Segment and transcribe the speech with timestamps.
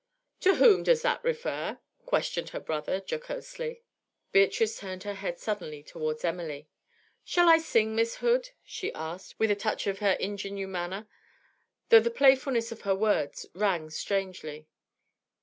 [0.39, 3.83] 'To whom does that refer?' questioned her brother, jocosely.
[4.31, 6.67] Beatrice turned her head suddenly towards Emily.
[7.23, 11.07] 'Shall I sing, Miss Hood?' she asked, with a touch of her ingenue manner,
[11.89, 14.67] though the playfulness of her words rang strangely.